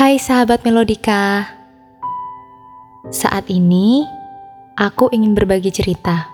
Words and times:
Hai 0.00 0.16
sahabat 0.16 0.64
Melodika, 0.64 1.44
saat 3.12 3.52
ini 3.52 4.00
aku 4.72 5.12
ingin 5.12 5.36
berbagi 5.36 5.68
cerita 5.68 6.24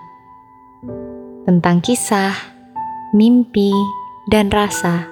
tentang 1.42 1.82
kisah, 1.82 2.30
mimpi, 3.10 3.74
dan 4.30 4.54
rasa 4.54 5.10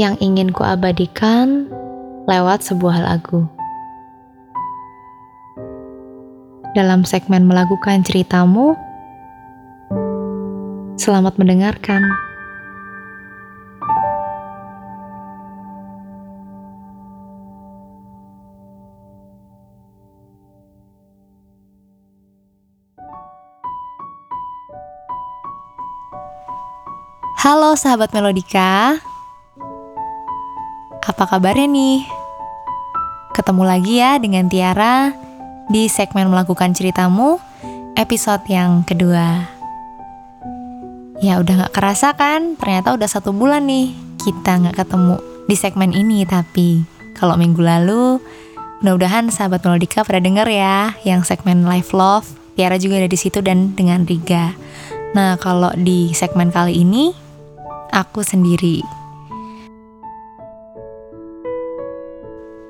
yang 0.00 0.16
ingin 0.16 0.48
kuabadikan 0.48 1.68
lewat 2.24 2.64
sebuah 2.64 3.04
lagu. 3.04 3.44
Dalam 6.72 7.04
segmen 7.04 7.44
melakukan 7.44 8.00
ceritamu, 8.00 8.72
selamat 10.96 11.36
mendengarkan. 11.36 12.25
Halo 27.46 27.78
sahabat 27.78 28.10
Melodika. 28.10 28.98
Apa 30.98 31.30
kabarnya 31.30 31.70
nih? 31.70 32.02
Ketemu 33.38 33.62
lagi 33.62 34.02
ya 34.02 34.18
dengan 34.18 34.50
Tiara 34.50 35.14
Di 35.70 35.86
segmen 35.86 36.26
Melakukan 36.26 36.74
Ceritamu 36.74 37.38
Episode 37.94 38.42
yang 38.50 38.82
kedua. 38.82 39.46
Ya 41.22 41.38
udah 41.38 41.70
gak 41.70 41.74
kerasa 41.78 42.18
kan? 42.18 42.58
Ternyata 42.58 42.98
udah 42.98 43.06
satu 43.06 43.30
bulan 43.30 43.70
nih 43.70 43.94
Kita 44.26 44.66
gak 44.66 44.82
ketemu 44.82 45.14
di 45.46 45.54
segmen 45.54 45.94
ini 45.94 46.26
Tapi 46.26 46.82
kalau 47.14 47.38
minggu 47.38 47.62
lalu 47.62 48.18
Mudah-mudahan 48.82 49.30
sahabat 49.30 49.62
Melodika 49.62 50.02
pada 50.02 50.18
denger 50.18 50.50
ya 50.50 50.98
Yang 51.06 51.30
segmen 51.30 51.62
Live 51.62 51.94
Love. 51.94 52.26
Tiara 52.58 52.74
juga 52.74 52.98
ada 52.98 53.06
di 53.06 53.14
situ 53.14 53.38
dan 53.38 53.78
dengan 53.78 54.02
Riga. 54.02 54.50
Nah, 55.14 55.38
kalau 55.38 55.70
di 55.78 56.10
segmen 56.10 56.50
kali 56.50 56.82
ini 56.82 57.25
aku 57.92 58.22
sendiri. 58.22 58.82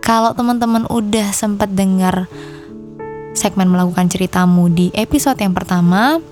Kalau 0.06 0.31
teman-teman 0.39 0.86
udah 0.86 1.34
sempat 1.34 1.75
dengar 1.75 2.31
segmen 3.34 3.69
melakukan 3.69 4.06
ceritamu 4.06 4.70
di 4.70 4.95
episode 4.95 5.36
yang 5.42 5.53
pertama, 5.53 6.23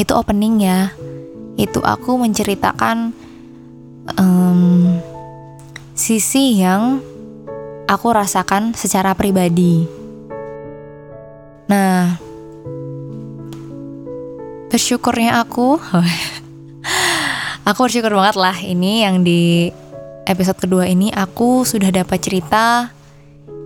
itu 0.00 0.10
opening 0.16 0.64
ya. 0.64 0.90
Itu 1.60 1.84
aku 1.84 2.18
menceritakan 2.18 3.12
um, 4.18 4.98
sisi 5.94 6.58
yang 6.58 6.98
aku 7.86 8.10
rasakan 8.10 8.72
secara 8.74 9.14
pribadi. 9.14 9.86
Nah, 11.68 12.18
bersyukurnya 14.68 15.38
aku 15.40 15.78
Aku 17.64 17.88
bersyukur 17.88 18.12
banget 18.12 18.36
lah 18.36 18.52
ini 18.60 19.08
yang 19.08 19.24
di 19.24 19.72
episode 20.28 20.60
kedua 20.60 20.84
ini 20.84 21.08
aku 21.08 21.64
sudah 21.64 21.88
dapat 21.88 22.20
cerita 22.20 22.92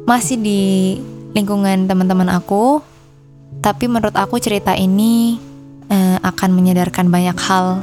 masih 0.07 0.39
di 0.39 0.63
lingkungan 1.35 1.91
teman-teman 1.91 2.31
aku. 2.31 2.79
Tapi 3.59 3.91
menurut 3.91 4.15
aku 4.15 4.39
cerita 4.39 4.79
ini 4.79 5.43
eh, 5.91 6.15
akan 6.23 6.51
menyadarkan 6.55 7.11
banyak 7.11 7.35
hal 7.43 7.83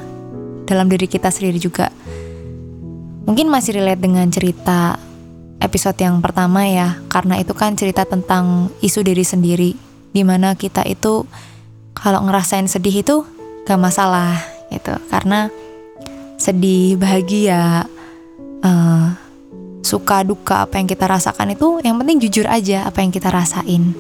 dalam 0.64 0.88
diri 0.88 1.04
kita 1.04 1.28
sendiri 1.28 1.60
juga. 1.60 1.92
Mungkin 3.28 3.52
masih 3.52 3.84
relate 3.84 4.00
dengan 4.00 4.32
cerita 4.32 4.96
episode 5.60 6.00
yang 6.00 6.24
pertama 6.24 6.64
ya, 6.64 6.96
karena 7.12 7.44
itu 7.44 7.52
kan 7.52 7.76
cerita 7.76 8.08
tentang 8.08 8.72
isu 8.80 9.04
diri 9.04 9.28
sendiri, 9.28 9.76
di 10.16 10.24
mana 10.24 10.56
kita 10.56 10.88
itu 10.88 11.28
kalau 11.92 12.24
ngerasain 12.24 12.72
sedih 12.72 13.04
itu 13.04 13.28
gak 13.68 13.82
masalah 13.82 14.40
gitu, 14.72 14.96
karena 15.12 15.52
sedih, 16.36 17.00
bahagia, 17.00 17.88
uh, 18.64 19.08
suka 19.86 20.26
duka 20.26 20.66
apa 20.66 20.82
yang 20.82 20.90
kita 20.90 21.06
rasakan 21.06 21.54
itu 21.54 21.80
yang 21.86 22.02
penting 22.02 22.18
jujur 22.26 22.50
aja 22.50 22.90
apa 22.90 23.06
yang 23.06 23.14
kita 23.14 23.30
rasain. 23.30 23.94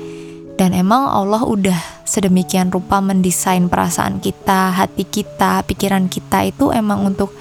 Dan 0.56 0.72
emang 0.72 1.03
Allah 1.12 1.44
udah 1.44 1.75
sedemikian 2.07 2.72
rupa 2.72 3.03
mendesain 3.03 3.68
perasaan 3.68 4.23
kita, 4.23 4.72
hati 4.72 5.03
kita, 5.03 5.62
pikiran 5.68 6.07
kita 6.07 6.47
itu 6.47 6.72
emang 6.72 7.03
untuk 7.03 7.35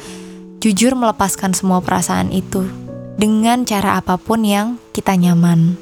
jujur 0.59 0.99
melepaskan 0.99 1.55
semua 1.55 1.78
perasaan 1.78 2.34
itu 2.34 2.66
dengan 3.15 3.62
cara 3.62 4.03
apa 4.03 4.19
pun 4.19 4.43
yang 4.43 4.82
kita 4.91 5.15
nyaman. 5.15 5.78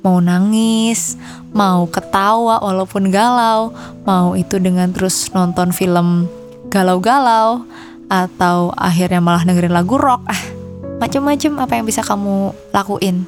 Mau 0.00 0.16
nangis, 0.24 1.20
mau 1.52 1.84
ketawa 1.84 2.64
walaupun 2.64 3.12
galau, 3.12 3.76
mau 4.08 4.32
itu 4.32 4.56
dengan 4.56 4.88
terus 4.96 5.28
nonton 5.36 5.76
film 5.76 6.24
galau-galau, 6.72 7.68
atau 8.10 8.74
akhirnya 8.74 9.22
malah 9.22 9.46
dengerin 9.46 9.70
lagu 9.70 9.94
rock 9.94 10.26
ah 10.26 10.42
macam-macam 11.00 11.64
apa 11.64 11.72
yang 11.80 11.86
bisa 11.88 12.04
kamu 12.04 12.52
lakuin. 12.76 13.24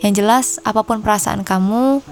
Yang 0.00 0.12
jelas 0.22 0.46
apa 0.62 0.86
pun 0.86 1.02
perasaan 1.02 1.42
kamu 1.42 2.04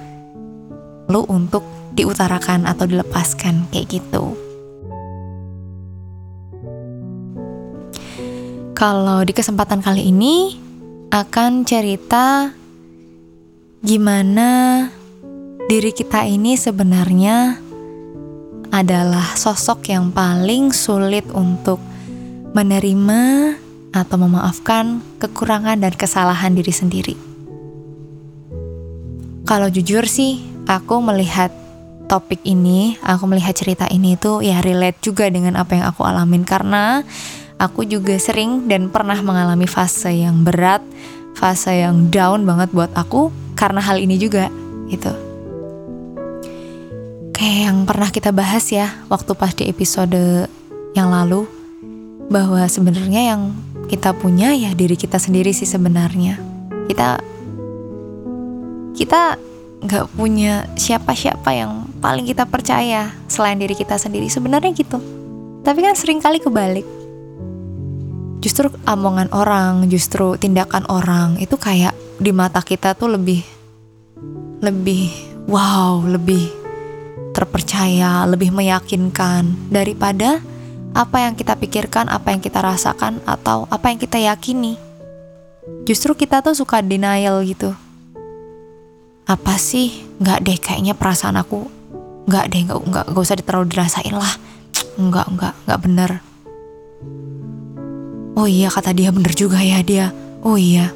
lu 1.09 1.23
untuk 1.31 1.63
diutarakan 1.95 2.67
atau 2.67 2.85
dilepaskan 2.85 3.71
kayak 3.71 4.01
gitu. 4.01 4.35
Kalau 8.75 9.23
di 9.27 9.33
kesempatan 9.35 9.83
kali 9.83 10.11
ini 10.11 10.55
akan 11.11 11.67
cerita 11.67 12.53
gimana 13.83 14.85
diri 15.71 15.91
kita 15.95 16.27
ini 16.27 16.55
sebenarnya 16.55 17.59
adalah 18.69 19.35
sosok 19.35 19.89
yang 19.91 20.13
paling 20.13 20.71
sulit 20.71 21.25
untuk 21.33 21.81
menerima 22.53 23.21
atau 23.93 24.17
memaafkan 24.21 25.01
kekurangan 25.19 25.81
dan 25.81 25.93
kesalahan 25.97 26.53
diri 26.53 26.73
sendiri. 26.73 27.15
Kalau 29.49 29.73
jujur 29.73 30.05
sih, 30.05 30.45
aku 30.69 31.01
melihat 31.01 31.49
topik 32.09 32.45
ini, 32.45 33.01
aku 33.01 33.25
melihat 33.25 33.57
cerita 33.57 33.89
ini 33.89 34.17
itu 34.17 34.45
ya 34.45 34.61
relate 34.61 35.01
juga 35.01 35.29
dengan 35.33 35.57
apa 35.57 35.77
yang 35.77 35.85
aku 35.89 36.05
alamin 36.05 36.45
karena 36.45 37.01
aku 37.57 37.85
juga 37.89 38.17
sering 38.21 38.69
dan 38.69 38.93
pernah 38.93 39.17
mengalami 39.25 39.65
fase 39.65 40.13
yang 40.13 40.45
berat, 40.45 40.85
fase 41.33 41.81
yang 41.81 42.13
down 42.13 42.45
banget 42.45 42.69
buat 42.77 42.93
aku 42.93 43.33
karena 43.57 43.81
hal 43.81 43.97
ini 43.97 44.21
juga 44.21 44.53
gitu. 44.93 45.13
Kayak 47.33 47.59
yang 47.71 47.79
pernah 47.89 48.09
kita 48.13 48.35
bahas 48.37 48.69
ya 48.69 48.93
waktu 49.09 49.33
pas 49.33 49.53
di 49.57 49.65
episode 49.71 50.49
yang 50.93 51.09
lalu 51.09 51.58
bahwa 52.29 52.65
sebenarnya 52.69 53.35
yang 53.35 53.57
kita 53.89 54.13
punya 54.13 54.53
ya 54.53 54.77
diri 54.77 54.95
kita 54.95 55.17
sendiri 55.17 55.51
sih 55.57 55.65
sebenarnya. 55.65 56.37
Kita 56.89 57.21
kita 58.93 59.41
nggak 59.79 60.07
punya 60.13 60.69
siapa-siapa 60.77 61.51
yang 61.57 61.89
paling 62.03 62.29
kita 62.29 62.45
percaya 62.45 63.09
selain 63.27 63.57
diri 63.57 63.73
kita 63.73 63.97
sendiri. 63.97 64.29
Sebenarnya 64.29 64.77
gitu. 64.77 65.01
Tapi 65.65 65.79
kan 65.81 65.97
sering 65.97 66.21
kali 66.21 66.39
kebalik. 66.39 66.87
Justru 68.39 68.71
omongan 68.87 69.33
orang 69.35 69.91
justru 69.91 70.39
tindakan 70.39 70.87
orang 70.87 71.41
itu 71.43 71.59
kayak 71.59 71.97
di 72.23 72.31
mata 72.31 72.63
kita 72.63 72.95
tuh 72.95 73.19
lebih 73.19 73.43
lebih 74.63 75.11
wow 75.47 76.03
lebih 76.03 76.51
terpercaya 77.35 78.27
lebih 78.27 78.51
meyakinkan 78.51 79.71
daripada 79.71 80.43
apa 80.99 81.23
yang 81.23 81.39
kita 81.39 81.55
pikirkan, 81.55 82.11
apa 82.11 82.35
yang 82.35 82.43
kita 82.43 82.59
rasakan, 82.59 83.23
atau 83.23 83.71
apa 83.71 83.95
yang 83.95 84.03
kita 84.03 84.19
yakini. 84.19 84.75
Justru 85.87 86.19
kita 86.19 86.43
tuh 86.43 86.59
suka 86.59 86.83
denial 86.83 87.47
gitu. 87.47 87.71
Apa 89.31 89.55
sih? 89.63 90.03
Nggak 90.19 90.39
deh, 90.43 90.59
kayaknya 90.59 90.99
perasaan 90.99 91.39
aku 91.39 91.71
nggak 92.27 92.45
deh, 92.51 92.61
nggak 92.67 92.79
nggak 92.83 93.05
nggak 93.15 93.23
usah 93.23 93.39
terlalu 93.39 93.71
dirasain 93.71 94.11
lah. 94.11 94.35
Nggak 94.99 95.27
nggak 95.39 95.55
nggak 95.65 95.81
bener. 95.87 96.11
Oh 98.35 98.51
iya 98.51 98.67
kata 98.67 98.91
dia 98.91 99.15
bener 99.15 99.31
juga 99.39 99.63
ya 99.63 99.79
dia. 99.87 100.11
Oh 100.43 100.59
iya, 100.59 100.91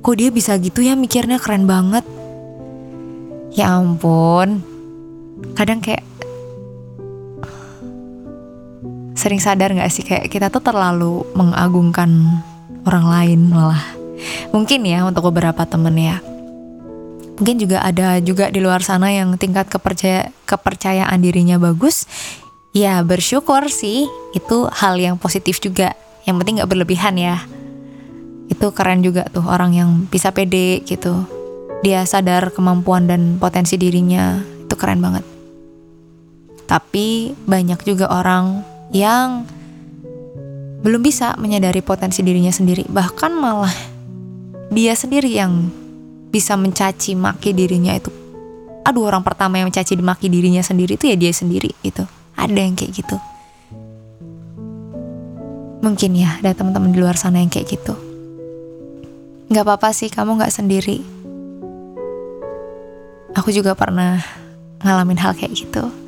kok 0.00 0.16
dia 0.16 0.32
bisa 0.32 0.56
gitu 0.56 0.80
ya 0.80 0.96
mikirnya 0.96 1.36
keren 1.36 1.68
banget. 1.68 2.04
Ya 3.52 3.76
ampun, 3.76 4.64
kadang 5.54 5.78
kayak 5.84 6.02
sering 9.24 9.40
sadar 9.40 9.72
gak 9.72 9.88
sih 9.88 10.04
kayak 10.04 10.28
kita 10.28 10.52
tuh 10.52 10.60
terlalu 10.60 11.24
mengagungkan 11.32 12.12
orang 12.84 13.08
lain 13.08 13.40
malah 13.48 13.80
mungkin 14.52 14.84
ya 14.84 15.08
untuk 15.08 15.32
beberapa 15.32 15.64
temen 15.64 15.96
ya 15.96 16.20
mungkin 17.40 17.56
juga 17.56 17.80
ada 17.80 18.20
juga 18.20 18.52
di 18.52 18.60
luar 18.60 18.84
sana 18.84 19.08
yang 19.08 19.40
tingkat 19.40 19.72
kepercaya 19.72 20.28
kepercayaan 20.44 21.24
dirinya 21.24 21.56
bagus 21.56 22.04
ya 22.76 23.00
bersyukur 23.00 23.64
sih 23.72 24.04
itu 24.36 24.68
hal 24.68 25.00
yang 25.00 25.16
positif 25.16 25.56
juga 25.56 25.96
yang 26.28 26.36
penting 26.36 26.60
gak 26.60 26.68
berlebihan 26.68 27.16
ya 27.16 27.40
Itu 28.44 28.76
keren 28.76 29.00
juga 29.00 29.24
tuh 29.32 29.48
orang 29.48 29.72
yang 29.72 29.90
bisa 30.12 30.28
pede 30.28 30.84
gitu. 30.84 31.24
Dia 31.80 32.04
sadar 32.04 32.52
kemampuan 32.52 33.08
dan 33.08 33.40
potensi 33.40 33.80
dirinya. 33.80 34.36
Itu 34.68 34.76
keren 34.76 35.00
banget. 35.00 35.24
Tapi 36.68 37.32
banyak 37.48 37.80
juga 37.88 38.12
orang 38.12 38.73
yang 38.94 39.42
belum 40.86 41.02
bisa 41.02 41.34
menyadari 41.34 41.82
potensi 41.82 42.22
dirinya 42.22 42.54
sendiri, 42.54 42.86
bahkan 42.86 43.34
malah 43.34 43.74
dia 44.70 44.94
sendiri 44.94 45.34
yang 45.34 45.66
bisa 46.30 46.54
mencaci 46.54 47.18
maki 47.18 47.50
dirinya 47.50 47.90
itu. 47.98 48.14
Aduh, 48.86 49.10
orang 49.10 49.26
pertama 49.26 49.58
yang 49.58 49.66
mencaci 49.66 49.98
maki 49.98 50.30
dirinya 50.30 50.62
sendiri 50.62 50.94
itu 50.94 51.10
ya 51.10 51.16
dia 51.18 51.34
sendiri 51.34 51.74
itu. 51.82 52.06
Ada 52.38 52.60
yang 52.70 52.78
kayak 52.78 52.92
gitu. 52.94 53.16
Mungkin 55.82 56.10
ya 56.14 56.38
ada 56.38 56.54
teman-teman 56.54 56.94
di 56.94 56.98
luar 57.02 57.18
sana 57.18 57.42
yang 57.42 57.50
kayak 57.50 57.74
gitu. 57.74 57.96
Gak 59.50 59.64
apa-apa 59.66 59.90
sih, 59.90 60.08
kamu 60.08 60.38
gak 60.38 60.54
sendiri. 60.54 61.02
Aku 63.34 63.50
juga 63.50 63.74
pernah 63.74 64.22
ngalamin 64.84 65.18
hal 65.18 65.34
kayak 65.34 65.52
gitu. 65.52 66.03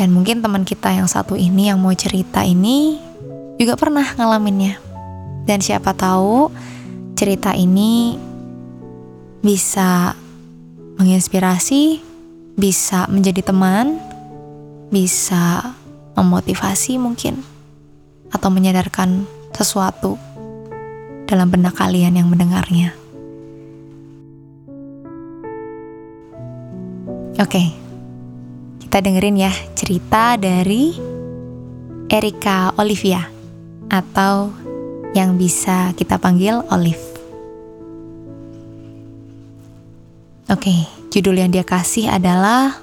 Dan 0.00 0.16
mungkin 0.16 0.40
teman 0.40 0.64
kita 0.64 0.96
yang 0.96 1.04
satu 1.04 1.36
ini 1.36 1.68
yang 1.68 1.76
mau 1.76 1.92
cerita 1.92 2.40
ini 2.40 2.96
juga 3.60 3.76
pernah 3.76 4.16
ngalaminnya. 4.16 4.80
Dan 5.44 5.60
siapa 5.60 5.92
tahu 5.92 6.48
cerita 7.12 7.52
ini 7.52 8.16
bisa 9.44 10.16
menginspirasi, 10.96 12.00
bisa 12.56 13.04
menjadi 13.12 13.52
teman, 13.52 14.00
bisa 14.88 15.76
memotivasi 16.16 16.96
mungkin 16.96 17.44
atau 18.32 18.48
menyadarkan 18.48 19.28
sesuatu 19.52 20.16
dalam 21.28 21.52
benak 21.52 21.76
kalian 21.76 22.16
yang 22.16 22.32
mendengarnya. 22.32 22.96
Oke, 27.36 27.89
kita 28.90 29.06
dengerin 29.06 29.38
ya 29.38 29.54
cerita 29.78 30.34
dari 30.34 30.98
Erika 32.10 32.74
Olivia 32.74 33.22
atau 33.86 34.50
yang 35.14 35.38
bisa 35.38 35.94
kita 35.94 36.18
panggil 36.18 36.58
Olive. 36.74 36.98
Oke, 40.50 40.90
judul 41.14 41.38
yang 41.38 41.54
dia 41.54 41.62
kasih 41.62 42.10
adalah 42.10 42.82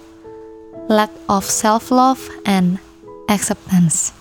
Lack 0.87 1.11
of 1.27 1.43
Self-Love 1.43 2.23
and 2.47 2.79
Acceptance. 3.27 4.15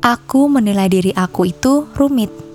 Aku 0.00 0.48
menilai 0.48 0.88
diri 0.88 1.12
aku 1.12 1.52
itu 1.52 1.84
rumit 1.92 2.45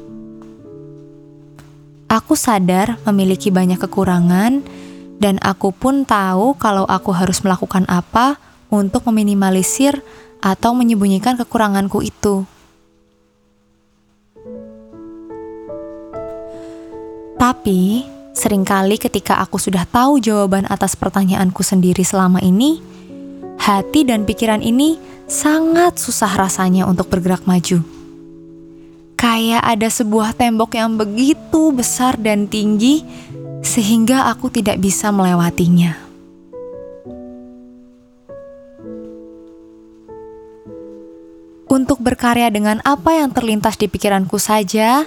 Aku 2.11 2.35
sadar 2.35 2.99
memiliki 3.07 3.55
banyak 3.55 3.79
kekurangan, 3.79 4.59
dan 5.23 5.39
aku 5.39 5.71
pun 5.71 6.03
tahu 6.03 6.59
kalau 6.59 6.83
aku 6.83 7.15
harus 7.15 7.39
melakukan 7.39 7.87
apa 7.87 8.35
untuk 8.67 9.07
meminimalisir 9.07 10.03
atau 10.43 10.75
menyembunyikan 10.75 11.39
kekuranganku 11.39 12.03
itu. 12.03 12.43
Tapi, 17.39 18.03
sering 18.35 18.67
kali 18.67 18.99
ketika 18.99 19.39
aku 19.39 19.55
sudah 19.55 19.87
tahu 19.87 20.19
jawaban 20.19 20.67
atas 20.67 20.99
pertanyaanku 20.99 21.63
sendiri 21.63 22.03
selama 22.03 22.43
ini, 22.43 22.83
hati 23.55 24.03
dan 24.03 24.27
pikiran 24.27 24.59
ini 24.59 24.99
sangat 25.31 25.95
susah 25.95 26.35
rasanya 26.35 26.83
untuk 26.91 27.07
bergerak 27.07 27.47
maju. 27.47 28.00
Kayak 29.21 29.62
ada 29.62 29.85
sebuah 29.85 30.33
tembok 30.33 30.73
yang 30.73 30.97
begitu 30.97 31.69
besar 31.69 32.18
dan 32.18 32.50
tinggi, 32.50 33.06
sehingga 33.62 34.25
aku 34.33 34.50
tidak 34.50 34.81
bisa 34.81 35.13
melewatinya. 35.13 35.94
Untuk 41.69 42.01
berkarya 42.01 42.50
dengan 42.50 42.81
apa 42.81 43.21
yang 43.21 43.29
terlintas 43.29 43.77
di 43.77 43.85
pikiranku 43.85 44.41
saja, 44.41 45.06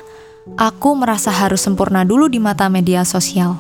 aku 0.55 0.95
merasa 0.95 1.35
harus 1.35 1.67
sempurna 1.67 2.07
dulu 2.07 2.31
di 2.31 2.39
mata 2.39 2.71
media 2.71 3.03
sosial. 3.03 3.59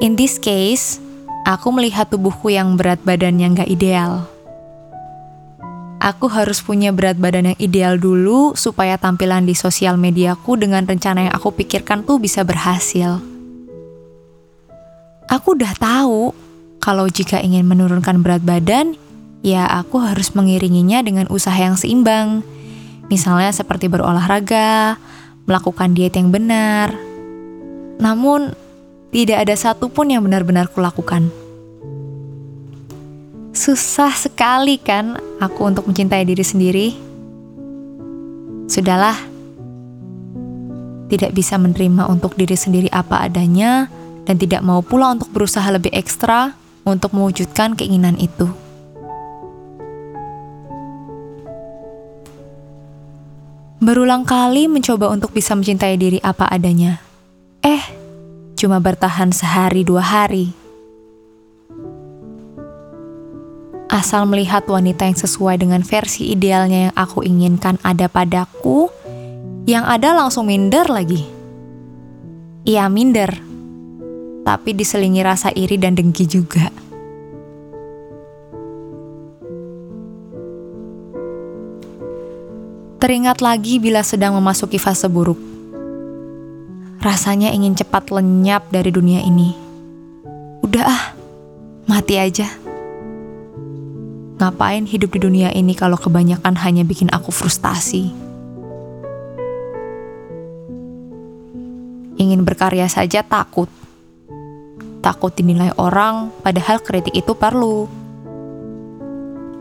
In 0.00 0.16
this 0.16 0.40
case, 0.40 0.96
aku 1.44 1.68
melihat 1.76 2.08
tubuhku 2.08 2.48
yang 2.48 2.80
berat 2.80 3.04
badan 3.04 3.36
yang 3.36 3.52
gak 3.52 3.68
ideal 3.68 4.33
aku 6.04 6.28
harus 6.28 6.60
punya 6.60 6.92
berat 6.92 7.16
badan 7.16 7.56
yang 7.56 7.58
ideal 7.58 7.96
dulu 7.96 8.52
supaya 8.52 9.00
tampilan 9.00 9.48
di 9.48 9.56
sosial 9.56 9.96
mediaku 9.96 10.60
dengan 10.60 10.84
rencana 10.84 11.32
yang 11.32 11.32
aku 11.32 11.56
pikirkan 11.56 12.04
tuh 12.04 12.20
bisa 12.20 12.44
berhasil. 12.44 13.24
Aku 15.32 15.56
udah 15.56 15.72
tahu 15.80 16.36
kalau 16.76 17.08
jika 17.08 17.40
ingin 17.40 17.64
menurunkan 17.64 18.20
berat 18.20 18.44
badan, 18.44 19.00
ya 19.40 19.64
aku 19.64 19.96
harus 20.04 20.36
mengiringinya 20.36 21.00
dengan 21.00 21.24
usaha 21.32 21.56
yang 21.56 21.80
seimbang. 21.80 22.44
Misalnya 23.08 23.56
seperti 23.56 23.88
berolahraga, 23.88 25.00
melakukan 25.48 25.96
diet 25.96 26.20
yang 26.20 26.28
benar. 26.28 26.92
Namun, 27.96 28.52
tidak 29.08 29.48
ada 29.48 29.56
satupun 29.56 30.12
yang 30.12 30.20
benar-benar 30.20 30.68
kulakukan. 30.68 31.43
Susah 33.54 34.10
sekali 34.10 34.82
kan 34.82 35.14
aku 35.38 35.62
untuk 35.62 35.86
mencintai 35.86 36.26
diri 36.26 36.42
sendiri. 36.42 36.88
Sudahlah, 38.66 39.14
tidak 41.06 41.30
bisa 41.38 41.54
menerima 41.54 42.10
untuk 42.10 42.34
diri 42.34 42.58
sendiri 42.58 42.90
apa 42.90 43.22
adanya 43.22 43.86
dan 44.26 44.42
tidak 44.42 44.58
mau 44.66 44.82
pula 44.82 45.14
untuk 45.14 45.30
berusaha 45.30 45.70
lebih 45.70 45.94
ekstra 45.94 46.50
untuk 46.82 47.14
mewujudkan 47.14 47.78
keinginan 47.78 48.18
itu. 48.18 48.50
Berulang 53.78 54.26
kali 54.26 54.66
mencoba 54.66 55.14
untuk 55.14 55.30
bisa 55.30 55.54
mencintai 55.54 55.94
diri 55.94 56.18
apa 56.26 56.50
adanya. 56.50 56.98
Eh, 57.62 57.86
cuma 58.58 58.82
bertahan 58.82 59.30
sehari 59.30 59.86
dua 59.86 60.02
hari 60.02 60.63
Asal 63.94 64.26
melihat 64.26 64.66
wanita 64.66 65.06
yang 65.06 65.14
sesuai 65.14 65.62
dengan 65.62 65.78
versi 65.86 66.34
idealnya 66.34 66.90
yang 66.90 66.94
aku 66.98 67.22
inginkan 67.22 67.78
ada 67.86 68.10
padaku, 68.10 68.90
yang 69.70 69.86
ada 69.86 70.10
langsung 70.18 70.50
minder 70.50 70.82
lagi. 70.90 71.22
Iya 72.66 72.90
minder, 72.90 73.30
tapi 74.42 74.74
diselingi 74.74 75.22
rasa 75.22 75.54
iri 75.54 75.78
dan 75.78 75.94
dengki 75.94 76.26
juga. 76.26 76.74
Teringat 82.98 83.38
lagi 83.38 83.78
bila 83.78 84.02
sedang 84.02 84.34
memasuki 84.34 84.74
fase 84.74 85.06
buruk. 85.06 85.38
Rasanya 86.98 87.54
ingin 87.54 87.78
cepat 87.78 88.10
lenyap 88.10 88.74
dari 88.74 88.90
dunia 88.90 89.22
ini. 89.22 89.54
Udah 90.66 90.82
ah, 90.82 91.04
mati 91.86 92.18
aja. 92.18 92.63
Ngapain 94.34 94.82
hidup 94.82 95.14
di 95.14 95.22
dunia 95.22 95.54
ini 95.54 95.78
kalau 95.78 95.94
kebanyakan 95.94 96.58
hanya 96.58 96.82
bikin 96.82 97.06
aku 97.14 97.30
frustasi? 97.30 98.10
Ingin 102.18 102.42
berkarya 102.42 102.90
saja 102.90 103.22
takut. 103.22 103.70
Takut 104.98 105.30
dinilai 105.30 105.70
orang, 105.78 106.34
padahal 106.42 106.82
kritik 106.82 107.14
itu 107.14 107.30
perlu. 107.38 107.86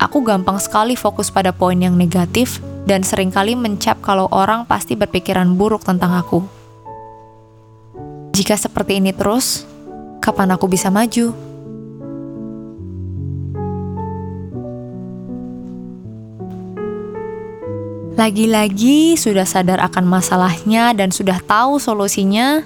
Aku 0.01 0.25
gampang 0.25 0.57
sekali 0.57 0.97
fokus 0.97 1.29
pada 1.29 1.53
poin 1.53 1.77
yang 1.77 1.93
negatif 1.93 2.57
dan 2.89 3.05
sering 3.05 3.29
kali 3.29 3.53
mencap 3.53 4.01
kalau 4.01 4.25
orang 4.33 4.65
pasti 4.65 4.97
berpikiran 4.97 5.53
buruk 5.53 5.85
tentang 5.85 6.17
aku. 6.17 6.41
Jika 8.33 8.57
seperti 8.57 8.97
ini 8.97 9.13
terus, 9.13 9.69
kapan 10.17 10.57
aku 10.57 10.65
bisa 10.65 10.89
maju? 10.89 11.52
Lagi-lagi 18.13 19.17
sudah 19.17 19.45
sadar 19.45 19.81
akan 19.81 20.05
masalahnya 20.05 20.93
dan 20.93 21.09
sudah 21.09 21.41
tahu 21.41 21.81
solusinya, 21.81 22.61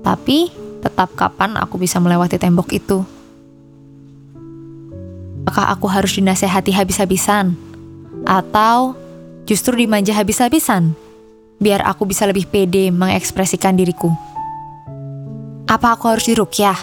tapi 0.00 0.48
tetap 0.80 1.12
kapan 1.12 1.60
aku 1.60 1.76
bisa 1.76 2.00
melewati 2.00 2.40
tembok 2.40 2.72
itu? 2.72 3.04
Apakah 5.44 5.76
aku 5.76 5.86
harus 5.92 6.16
dinasehati 6.16 6.72
habis-habisan? 6.72 7.52
Atau 8.24 8.96
justru 9.44 9.76
dimanja 9.76 10.16
habis-habisan? 10.16 10.96
Biar 11.60 11.84
aku 11.84 12.08
bisa 12.08 12.24
lebih 12.24 12.48
pede 12.48 12.88
mengekspresikan 12.88 13.76
diriku. 13.76 14.10
Apa 15.68 15.94
aku 15.94 16.08
harus 16.08 16.26
dirukyah? 16.26 16.76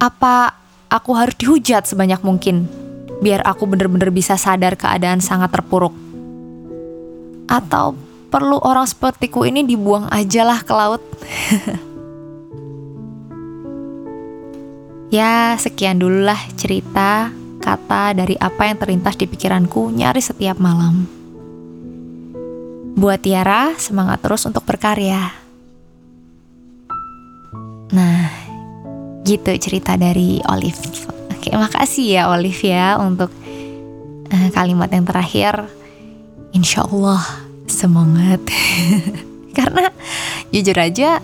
Apa 0.00 0.52
aku 0.88 1.12
harus 1.12 1.36
dihujat 1.38 1.86
sebanyak 1.86 2.20
mungkin? 2.24 2.86
biar 3.20 3.40
aku 3.44 3.64
bener-bener 3.64 4.12
bisa 4.12 4.36
sadar 4.36 4.76
keadaan 4.76 5.24
sangat 5.24 5.52
terpuruk? 5.52 6.05
Atau 7.46 7.94
perlu 8.28 8.58
orang 8.62 8.86
sepertiku 8.86 9.44
ini 9.46 9.62
dibuang 9.62 10.08
aja 10.10 10.42
lah 10.42 10.62
ke 10.62 10.72
laut? 10.74 11.00
ya, 15.16 15.56
sekian 15.58 15.98
dulu 16.02 16.26
lah 16.26 16.38
cerita 16.58 17.30
kata 17.66 18.14
dari 18.14 18.38
apa 18.38 18.70
yang 18.70 18.78
terlintas 18.78 19.18
di 19.18 19.26
pikiranku 19.26 19.90
nyaris 19.90 20.30
setiap 20.30 20.62
malam. 20.62 21.10
Buat 22.96 23.26
Tiara, 23.26 23.76
semangat 23.76 24.24
terus 24.24 24.46
untuk 24.48 24.64
berkarya. 24.64 25.34
Nah, 27.92 28.30
gitu 29.26 29.52
cerita 29.58 29.98
dari 29.98 30.40
Olive. 30.46 30.80
Oke, 31.34 31.50
makasih 31.52 32.18
ya 32.18 32.22
Olive 32.32 32.62
ya 32.62 32.96
untuk 32.96 33.28
uh, 34.32 34.48
kalimat 34.54 34.88
yang 34.90 35.04
terakhir. 35.04 35.66
Insya 36.54 36.86
Allah 36.86 37.22
semangat. 37.66 38.42
Karena 39.56 39.88
jujur 40.52 40.76
aja, 40.76 41.18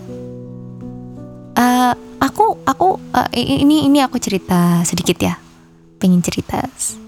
uh, 1.55 1.93
aku 2.19 2.45
aku 2.65 2.87
uh, 3.13 3.29
ini 3.35 3.85
ini 3.85 3.99
aku 4.01 4.17
cerita 4.19 4.81
sedikit 4.83 5.17
ya. 5.21 5.35
Pengen 6.01 6.19
cerita 6.19 6.65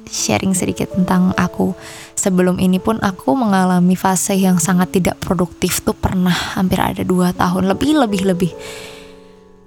sharing 0.08 0.56
sedikit 0.56 0.94
tentang 0.94 1.36
aku. 1.36 1.76
Sebelum 2.16 2.62
ini 2.64 2.80
pun 2.80 3.02
aku 3.04 3.36
mengalami 3.36 4.00
fase 4.00 4.40
yang 4.40 4.58
sangat 4.58 4.96
tidak 4.96 5.20
produktif 5.20 5.84
tuh 5.84 5.94
pernah 5.94 6.34
hampir 6.56 6.80
ada 6.80 7.04
dua 7.04 7.36
tahun 7.36 7.68
lebih 7.70 7.92
lebih 8.00 8.22
lebih 8.24 8.52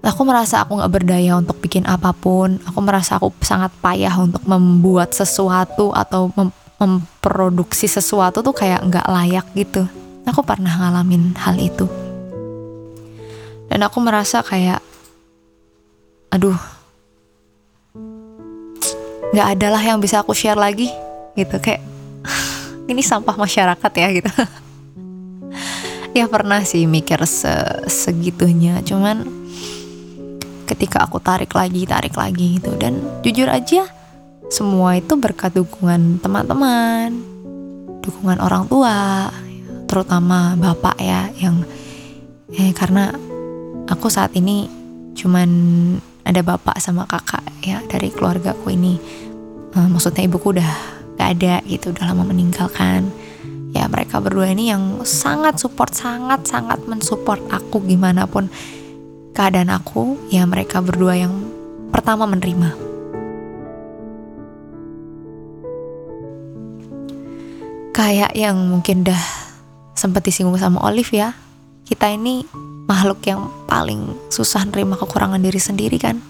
aku 0.08 0.22
merasa 0.22 0.62
aku 0.62 0.78
gak 0.78 0.92
berdaya 0.92 1.36
untuk 1.36 1.58
bikin 1.58 1.84
apa 1.84 2.14
pun 2.14 2.56
aku 2.64 2.78
merasa 2.80 3.18
aku 3.18 3.34
sangat 3.44 3.74
payah 3.82 4.14
untuk 4.16 4.42
membuat 4.46 5.12
sesuatu 5.12 5.90
atau 5.92 6.30
mem 6.34 6.50
memproduksi 6.78 7.90
sesuatu 7.90 8.38
tuh 8.40 8.54
kayak 8.54 8.86
gak 8.86 9.06
layak 9.10 9.46
gitu. 9.58 9.84
Aku 10.24 10.46
pernah 10.46 10.70
ngalamin 10.70 11.34
hal 11.34 11.58
itu. 11.58 11.90
Dan 13.68 13.84
aku 13.84 13.98
merasa 14.00 14.40
kayak 14.40 14.80
aduh 16.30 16.56
gak 19.34 19.48
ada 19.58 19.68
lah 19.74 19.82
yang 19.82 19.98
bisa 19.98 20.22
aku 20.22 20.32
share 20.32 20.58
lagi 20.58 20.88
gitu. 21.34 21.58
Kayak 21.58 21.82
ini 22.90 23.02
sampah 23.02 23.34
masyarakat 23.34 23.92
ya 23.98 24.08
gitu. 24.14 24.30
Ya 26.16 26.24
pernah 26.24 26.64
sih 26.64 26.88
mikir 26.88 27.20
se 27.28 27.52
segitunya. 27.86 28.80
Cuman 28.82 29.28
ketika 30.66 31.04
aku 31.04 31.20
tarik 31.20 31.52
lagi 31.52 31.84
tarik 31.84 32.16
lagi 32.16 32.58
gitu. 32.58 32.74
Dan 32.74 33.04
jujur 33.22 33.46
aja 33.46 33.86
semua 34.48 34.96
itu 34.96 35.14
berkat 35.16 35.56
dukungan 35.56 36.20
teman-teman 36.24 37.12
dukungan 38.00 38.40
orang 38.40 38.64
tua 38.68 39.28
terutama 39.88 40.56
bapak 40.56 40.96
ya 41.00 41.28
yang 41.36 41.64
eh, 42.52 42.72
karena 42.72 43.12
aku 43.88 44.12
saat 44.12 44.36
ini 44.36 44.68
cuman 45.16 45.50
ada 46.28 46.44
bapak 46.44 46.76
sama 46.76 47.08
kakak 47.08 47.40
ya 47.64 47.80
dari 47.88 48.12
keluarga 48.12 48.52
aku 48.52 48.76
ini. 48.76 49.00
Uh, 49.72 49.88
maksudnya 49.88 50.28
ibuku 50.28 50.56
udah 50.56 50.72
gak 51.16 51.40
ada 51.40 51.64
gitu 51.64 51.90
udah 51.96 52.04
lama 52.12 52.28
meninggalkan. 52.28 53.08
Ya 53.72 53.88
mereka 53.88 54.20
berdua 54.20 54.52
ini 54.52 54.68
yang 54.68 55.04
sangat 55.08 55.60
support 55.60 55.92
sangat 55.96 56.44
sangat 56.44 56.84
mensupport 56.84 57.40
aku 57.48 57.84
gimana 57.84 58.28
pun 58.28 58.52
keadaan 59.32 59.72
aku, 59.72 60.16
ya 60.32 60.44
mereka 60.44 60.84
berdua 60.84 61.16
yang 61.16 61.32
pertama 61.92 62.28
menerima. 62.28 62.87
Kayak 67.98 68.30
yang 68.38 68.54
mungkin 68.70 69.02
dah 69.02 69.18
sempat 69.98 70.22
disinggung 70.22 70.54
sama 70.54 70.78
Olive 70.86 71.10
ya, 71.10 71.34
kita 71.82 72.14
ini 72.14 72.46
makhluk 72.86 73.18
yang 73.26 73.50
paling 73.66 74.14
susah 74.30 74.62
nerima 74.70 74.94
kekurangan 74.94 75.42
diri 75.42 75.58
sendiri 75.58 75.98
kan. 75.98 76.22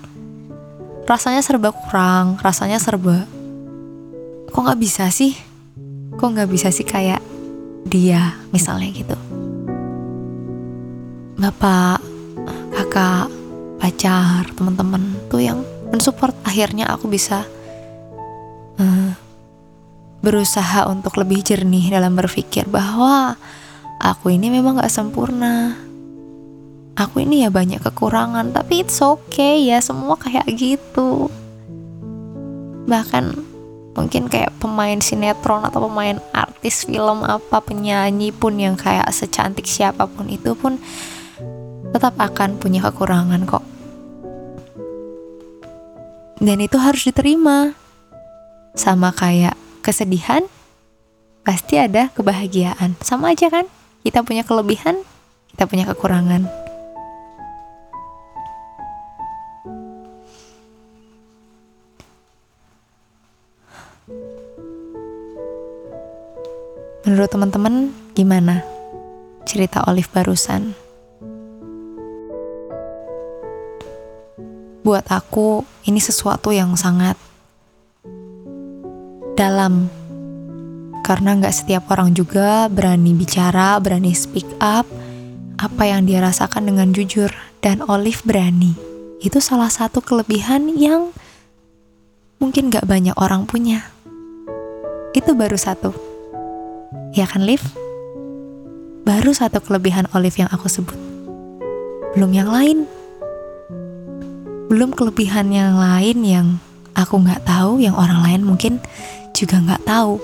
Rasanya 1.04 1.44
serba 1.44 1.76
kurang, 1.76 2.40
rasanya 2.40 2.80
serba 2.80 3.28
kok 4.48 4.64
nggak 4.64 4.80
bisa 4.80 5.12
sih? 5.12 5.36
Kok 6.16 6.40
nggak 6.40 6.48
bisa 6.48 6.72
sih 6.72 6.88
kayak 6.88 7.20
dia 7.84 8.32
misalnya 8.48 8.88
gitu. 8.88 9.16
Bapak 11.36 12.00
kakak, 12.72 13.28
pacar, 13.76 14.48
teman-teman 14.56 15.20
tuh 15.28 15.44
yang 15.44 15.60
mensupport 15.92 16.32
akhirnya 16.48 16.88
aku 16.88 17.12
bisa 17.12 17.44
uh, 18.80 19.12
berusaha 20.18 20.90
untuk 20.90 21.14
lebih 21.18 21.46
jernih 21.46 21.94
dalam 21.94 22.18
berpikir 22.18 22.66
bahwa 22.66 23.38
aku 24.02 24.34
ini 24.34 24.50
memang 24.50 24.82
gak 24.82 24.90
sempurna. 24.90 25.78
Aku 26.98 27.22
ini 27.22 27.46
ya 27.46 27.50
banyak 27.54 27.78
kekurangan, 27.78 28.50
tapi 28.50 28.82
it's 28.82 28.98
okay 28.98 29.62
ya, 29.70 29.78
semua 29.78 30.18
kayak 30.18 30.50
gitu. 30.58 31.30
Bahkan 32.90 33.24
mungkin 33.94 34.26
kayak 34.26 34.54
pemain 34.58 34.98
sinetron 34.98 35.62
atau 35.62 35.86
pemain 35.86 36.18
artis 36.30 36.86
film 36.86 37.22
apa 37.22 37.62
penyanyi 37.62 38.34
pun 38.34 38.58
yang 38.58 38.74
kayak 38.74 39.10
secantik 39.10 39.66
siapa 39.66 40.06
pun 40.06 40.30
itu 40.30 40.54
pun 40.58 40.78
tetap 41.94 42.14
akan 42.18 42.58
punya 42.58 42.82
kekurangan 42.90 43.46
kok. 43.46 43.62
Dan 46.38 46.58
itu 46.62 46.78
harus 46.78 47.06
diterima. 47.06 47.74
Sama 48.78 49.10
kayak 49.10 49.58
kesedihan, 49.88 50.44
pasti 51.48 51.80
ada 51.80 52.12
kebahagiaan. 52.12 52.92
Sama 53.00 53.32
aja 53.32 53.48
kan? 53.48 53.64
Kita 54.04 54.20
punya 54.20 54.44
kelebihan, 54.44 55.00
kita 55.56 55.64
punya 55.64 55.88
kekurangan. 55.88 56.44
Menurut 67.08 67.32
teman-teman, 67.32 67.96
gimana 68.12 68.60
cerita 69.48 69.80
Olive 69.88 70.12
barusan? 70.12 70.76
buat 74.88 75.04
aku 75.12 75.68
ini 75.84 76.00
sesuatu 76.00 76.48
yang 76.48 76.72
sangat 76.72 77.20
dalam 79.38 79.86
karena 81.06 81.38
nggak 81.38 81.54
setiap 81.54 81.86
orang 81.94 82.10
juga 82.10 82.66
berani 82.66 83.14
bicara, 83.14 83.78
berani 83.78 84.10
speak 84.10 84.44
up 84.58 84.82
apa 85.62 85.82
yang 85.86 86.10
dia 86.10 86.18
rasakan 86.18 86.66
dengan 86.66 86.90
jujur 86.90 87.30
dan 87.62 87.86
Olive 87.86 88.18
berani. 88.26 88.74
Itu 89.22 89.38
salah 89.38 89.70
satu 89.70 90.02
kelebihan 90.02 90.74
yang 90.74 91.14
mungkin 92.42 92.74
nggak 92.74 92.90
banyak 92.90 93.14
orang 93.14 93.46
punya. 93.46 93.86
Itu 95.14 95.38
baru 95.38 95.54
satu. 95.54 95.94
Ya 97.14 97.30
kan, 97.30 97.46
Liv? 97.46 97.62
Baru 99.06 99.30
satu 99.30 99.62
kelebihan 99.62 100.10
Olive 100.12 100.34
yang 100.34 100.50
aku 100.50 100.66
sebut. 100.66 100.98
Belum 102.18 102.34
yang 102.34 102.50
lain 102.50 102.90
belum 104.68 104.92
kelebihan 104.92 105.48
yang 105.48 105.80
lain 105.80 106.18
yang 106.28 106.46
aku 106.92 107.24
nggak 107.24 107.48
tahu, 107.48 107.80
yang 107.80 107.96
orang 107.96 108.20
lain 108.20 108.40
mungkin 108.44 108.84
juga 109.38 109.62
nggak 109.62 109.86
tahu. 109.86 110.18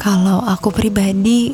Kalau 0.00 0.40
aku 0.44 0.72
pribadi, 0.72 1.52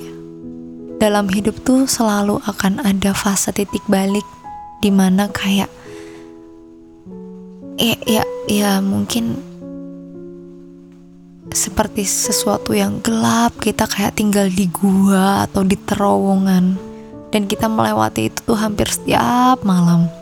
dalam 1.02 1.26
hidup 1.26 1.58
tuh 1.66 1.90
selalu 1.90 2.38
akan 2.46 2.82
ada 2.86 3.10
fase 3.10 3.50
titik 3.50 3.82
balik 3.90 4.26
di 4.78 4.94
mana 4.94 5.26
kayak 5.30 5.70
ya 7.78 7.96
ya 8.06 8.24
ya 8.50 8.82
mungkin 8.82 9.50
seperti 11.50 12.06
sesuatu 12.06 12.70
yang 12.70 13.02
gelap, 13.02 13.58
kita 13.58 13.90
kayak 13.90 14.14
tinggal 14.14 14.46
di 14.46 14.70
gua 14.70 15.50
atau 15.50 15.66
di 15.66 15.74
terowongan. 15.74 16.78
Dan 17.30 17.46
kita 17.46 17.66
melewati 17.70 18.30
itu 18.30 18.38
tuh 18.42 18.58
hampir 18.58 18.86
setiap 18.86 19.62
malam. 19.66 20.19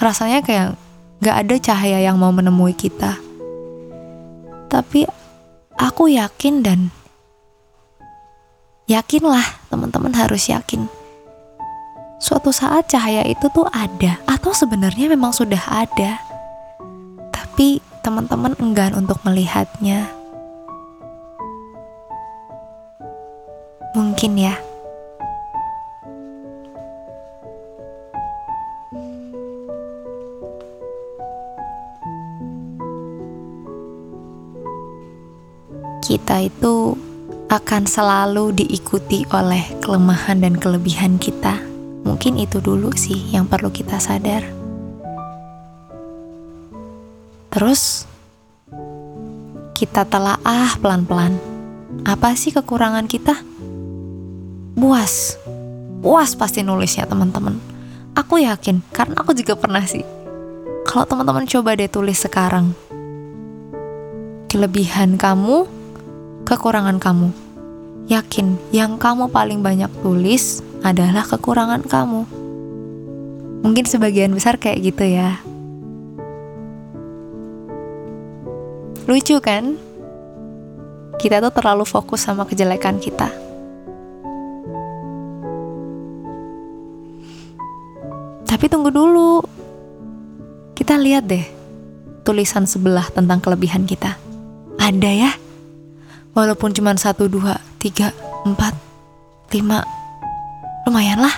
Rasanya 0.00 0.40
kayak 0.40 0.80
gak 1.20 1.36
ada 1.44 1.54
cahaya 1.60 2.00
yang 2.00 2.16
mau 2.16 2.32
menemui 2.32 2.72
kita. 2.72 3.20
Tapi 4.72 5.04
aku 5.76 6.08
yakin 6.08 6.64
dan 6.64 6.88
yakinlah 8.88 9.44
teman-teman 9.68 10.16
harus 10.16 10.48
yakin. 10.48 10.88
Suatu 12.16 12.48
saat 12.48 12.88
cahaya 12.88 13.28
itu 13.28 13.44
tuh 13.52 13.68
ada 13.68 14.16
atau 14.24 14.56
sebenarnya 14.56 15.12
memang 15.12 15.36
sudah 15.36 15.60
ada. 15.68 16.16
Tapi 17.28 17.84
teman-teman 18.00 18.56
enggan 18.56 18.96
untuk 18.96 19.20
melihatnya. 19.20 20.08
Mungkin 23.92 24.32
ya. 24.40 24.69
Kita 36.10 36.42
itu 36.42 36.98
akan 37.46 37.86
selalu 37.86 38.50
diikuti 38.50 39.22
oleh 39.30 39.62
kelemahan 39.78 40.42
dan 40.42 40.58
kelebihan 40.58 41.22
kita. 41.22 41.62
Mungkin 42.02 42.34
itu 42.34 42.58
dulu 42.58 42.90
sih 42.98 43.30
yang 43.30 43.46
perlu 43.46 43.70
kita 43.70 44.02
sadar. 44.02 44.42
Terus 47.54 48.10
kita 49.78 50.02
telaah 50.02 50.74
pelan-pelan. 50.82 51.38
Apa 52.02 52.34
sih 52.34 52.50
kekurangan 52.50 53.06
kita? 53.06 53.38
Buas. 54.74 55.38
Buas 56.02 56.34
pasti 56.34 56.66
nulisnya 56.66 57.06
teman-teman. 57.06 57.54
Aku 58.18 58.42
yakin 58.42 58.82
karena 58.90 59.14
aku 59.14 59.30
juga 59.30 59.54
pernah 59.54 59.86
sih. 59.86 60.02
Kalau 60.90 61.06
teman-teman 61.06 61.46
coba 61.46 61.78
deh 61.78 61.86
tulis 61.86 62.18
sekarang. 62.18 62.74
Kelebihan 64.50 65.14
kamu, 65.14 65.78
kekurangan 66.50 66.98
kamu. 66.98 67.30
Yakin 68.10 68.58
yang 68.74 68.98
kamu 68.98 69.30
paling 69.30 69.62
banyak 69.62 69.86
tulis 70.02 70.66
adalah 70.82 71.22
kekurangan 71.22 71.86
kamu. 71.86 72.26
Mungkin 73.62 73.86
sebagian 73.86 74.34
besar 74.34 74.58
kayak 74.58 74.82
gitu 74.82 75.06
ya. 75.06 75.38
Lucu 79.06 79.38
kan? 79.38 79.78
Kita 81.22 81.38
tuh 81.38 81.54
terlalu 81.54 81.86
fokus 81.86 82.26
sama 82.26 82.42
kejelekan 82.42 82.98
kita. 82.98 83.30
Tapi 88.42 88.64
tunggu 88.66 88.90
dulu. 88.90 89.38
Kita 90.74 90.98
lihat 90.98 91.30
deh 91.30 91.46
tulisan 92.26 92.66
sebelah 92.66 93.06
tentang 93.14 93.38
kelebihan 93.38 93.86
kita. 93.86 94.18
Ada 94.82 95.10
ya? 95.14 95.30
Walaupun 96.30 96.70
cuma 96.70 96.94
satu, 96.94 97.26
dua, 97.26 97.58
tiga, 97.82 98.14
empat, 98.46 98.72
lima, 99.50 99.82
lumayan 100.86 101.26
lah. 101.26 101.36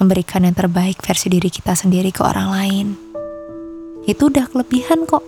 Memberikan 0.00 0.42
yang 0.42 0.56
terbaik 0.58 0.98
versi 0.98 1.30
diri 1.30 1.46
kita 1.46 1.78
sendiri 1.78 2.10
ke 2.10 2.26
orang 2.26 2.48
lain. 2.50 2.86
Itu 4.02 4.34
udah 4.34 4.50
kelebihan 4.50 5.06
kok. 5.06 5.22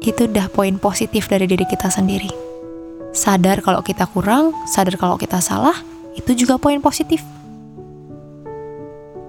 Itu 0.00 0.24
udah 0.24 0.48
poin 0.48 0.80
positif 0.80 1.28
dari 1.28 1.44
diri 1.44 1.68
kita 1.68 1.92
sendiri. 1.92 2.49
Sadar 3.10 3.58
kalau 3.60 3.82
kita 3.82 4.06
kurang, 4.06 4.54
sadar 4.70 4.94
kalau 4.94 5.18
kita 5.18 5.42
salah, 5.42 5.74
itu 6.14 6.32
juga 6.34 6.58
poin 6.58 6.78
positif. 6.78 7.22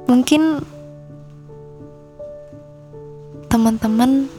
Mungkin 0.05 0.61
teman-teman 3.50 4.31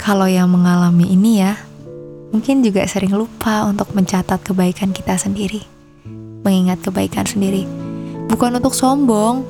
kalau 0.00 0.24
yang 0.24 0.48
mengalami 0.48 1.12
ini 1.12 1.44
ya 1.44 1.60
mungkin 2.32 2.64
juga 2.64 2.88
sering 2.88 3.12
lupa 3.12 3.68
untuk 3.68 3.92
mencatat 3.92 4.40
kebaikan 4.40 4.96
kita 4.96 5.16
sendiri 5.20 5.60
mengingat 6.48 6.80
kebaikan 6.80 7.28
sendiri. 7.28 7.68
Bukan 8.28 8.56
untuk 8.56 8.72
sombong 8.72 9.44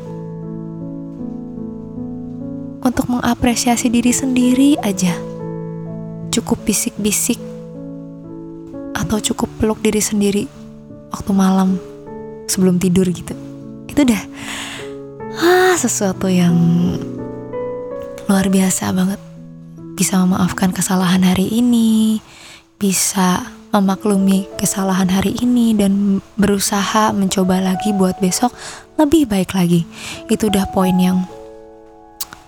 untuk 2.82 3.06
mengapresiasi 3.06 3.86
diri 3.86 4.10
sendiri 4.10 4.74
aja. 4.82 5.14
Cukup 6.34 6.62
bisik-bisik 6.66 7.38
atau 8.98 9.22
cukup 9.22 9.48
peluk 9.62 9.78
diri 9.80 10.02
sendiri 10.02 10.44
waktu 11.14 11.30
malam 11.30 11.78
sebelum 12.50 12.82
tidur 12.82 13.06
gitu. 13.08 13.32
Itu 13.86 14.02
udah 14.02 14.22
ah 15.38 15.74
sesuatu 15.78 16.26
yang 16.26 16.54
luar 18.26 18.50
biasa 18.50 18.90
banget. 18.90 19.20
Bisa 19.98 20.18
memaafkan 20.22 20.70
kesalahan 20.70 21.26
hari 21.26 21.46
ini 21.50 22.22
bisa 22.78 23.42
memaklumi 23.74 24.46
kesalahan 24.56 25.10
hari 25.10 25.34
ini 25.42 25.74
dan 25.74 26.22
berusaha 26.38 27.10
mencoba 27.12 27.60
lagi 27.60 27.90
buat 27.92 28.16
besok 28.22 28.54
lebih 28.96 29.26
baik 29.28 29.52
lagi. 29.52 29.84
Itu 30.30 30.48
udah 30.48 30.70
poin 30.70 30.94
yang 30.96 31.26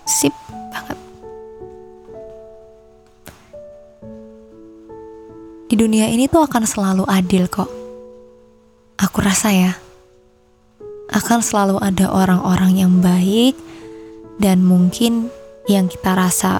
sip 0.07 0.33
di 5.71 5.79
dunia 5.79 6.11
ini 6.11 6.27
tuh 6.27 6.43
akan 6.43 6.67
selalu 6.67 7.07
adil 7.07 7.47
kok 7.47 7.71
aku 8.99 9.17
rasa 9.23 9.55
ya 9.55 9.71
akan 11.15 11.39
selalu 11.39 11.79
ada 11.79 12.11
orang-orang 12.11 12.83
yang 12.83 12.99
baik 12.99 13.55
dan 14.35 14.67
mungkin 14.67 15.31
yang 15.71 15.87
kita 15.87 16.11
rasa 16.11 16.59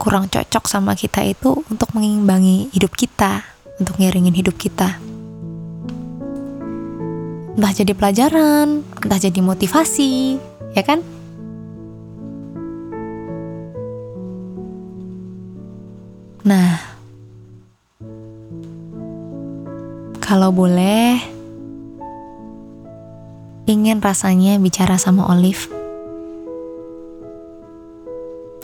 kurang 0.00 0.32
cocok 0.32 0.64
sama 0.64 0.96
kita 0.96 1.24
itu 1.28 1.60
untuk 1.72 1.92
mengimbangi 1.96 2.68
hidup 2.76 2.92
kita, 2.92 3.40
untuk 3.80 3.96
ngiringin 3.96 4.36
hidup 4.36 4.52
kita. 4.60 5.00
Entah 7.56 7.72
jadi 7.72 7.96
pelajaran, 7.96 8.84
entah 8.84 9.16
jadi 9.16 9.40
motivasi, 9.40 10.36
ya 10.76 10.82
kan? 10.84 11.00
Nah, 16.44 16.93
kalau 20.34 20.50
boleh, 20.50 21.14
ingin 23.70 24.02
rasanya 24.02 24.58
bicara 24.58 24.98
sama 24.98 25.30
Olive. 25.30 25.70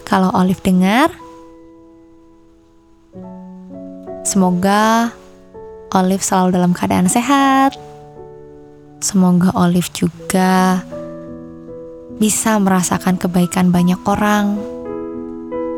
Kalau 0.02 0.34
Olive 0.34 0.58
dengar, 0.66 1.14
semoga 4.26 5.14
Olive 5.94 6.26
selalu 6.26 6.58
dalam 6.58 6.74
keadaan 6.74 7.06
sehat. 7.06 7.78
Semoga 8.98 9.54
Olive 9.54 9.94
juga 9.94 10.82
bisa 12.18 12.58
merasakan 12.58 13.14
kebaikan 13.14 13.70
banyak 13.70 14.02
orang. 14.10 14.58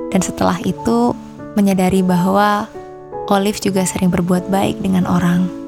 Dan 0.08 0.24
setelah 0.24 0.56
itu 0.64 1.12
menyadari 1.52 2.00
bahwa 2.00 2.64
Olive 3.28 3.60
juga 3.60 3.84
sering 3.84 4.08
berbuat 4.08 4.48
baik 4.48 4.80
dengan 4.80 5.04
orang. 5.04 5.61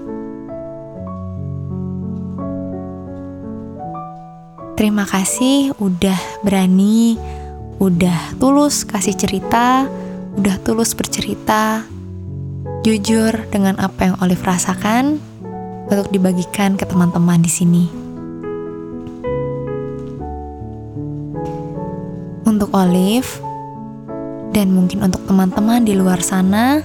Terima 4.74 5.06
kasih 5.06 5.70
udah 5.78 6.18
berani, 6.42 7.14
udah 7.78 8.34
tulus 8.42 8.82
kasih 8.82 9.14
cerita, 9.14 9.86
udah 10.34 10.58
tulus 10.66 10.98
bercerita, 10.98 11.86
jujur 12.82 13.38
dengan 13.54 13.78
apa 13.78 14.10
yang 14.10 14.18
Olive 14.18 14.42
rasakan 14.42 15.22
untuk 15.86 16.10
dibagikan 16.10 16.74
ke 16.74 16.90
teman-teman 16.90 17.38
di 17.38 17.50
sini. 17.54 17.84
Untuk 22.42 22.74
Olive 22.74 23.30
dan 24.50 24.74
mungkin 24.74 25.06
untuk 25.06 25.22
teman-teman 25.22 25.86
di 25.86 25.94
luar 25.94 26.18
sana, 26.18 26.82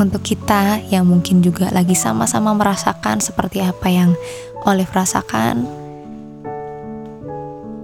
untuk 0.00 0.24
kita 0.24 0.80
yang 0.88 1.04
mungkin 1.04 1.44
juga 1.44 1.68
lagi 1.68 1.92
sama-sama 1.92 2.56
merasakan 2.56 3.20
seperti 3.20 3.60
apa 3.60 3.92
yang 3.92 4.16
Olive 4.64 4.88
rasakan 4.88 5.79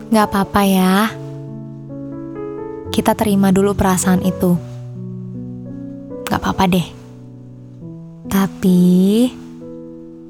Gak 0.07 0.27
apa-apa 0.31 0.63
ya. 0.63 1.11
Kita 2.95 3.19
terima 3.19 3.51
dulu 3.51 3.75
perasaan 3.75 4.23
itu. 4.23 4.55
Gak 6.23 6.39
apa-apa 6.39 6.65
deh. 6.71 6.87
Tapi, 8.31 8.83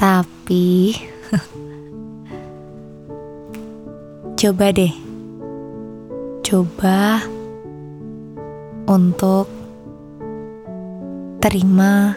tapi, 0.01 0.97
coba 4.41 4.67
deh. 4.73 4.95
Coba 6.41 7.21
untuk 8.89 9.51
terima 11.43 12.17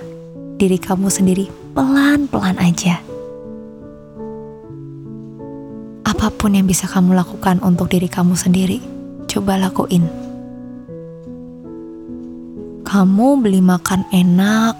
diri 0.55 0.77
kamu 0.79 1.11
sendiri 1.11 1.51
pelan-pelan 1.73 2.55
aja 2.61 3.08
apa 6.19 6.35
pun 6.35 6.51
yang 6.51 6.67
bisa 6.67 6.83
kamu 6.83 7.15
lakukan 7.15 7.63
untuk 7.63 7.95
diri 7.95 8.11
kamu 8.11 8.35
sendiri, 8.35 8.83
coba 9.31 9.55
lakuin. 9.55 10.03
Kamu 12.83 13.39
beli 13.39 13.63
makan 13.63 14.03
enak, 14.11 14.75